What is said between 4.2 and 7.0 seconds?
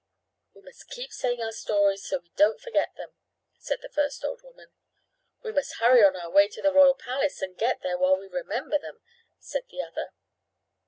old woman. "We must hurry on our way to the royal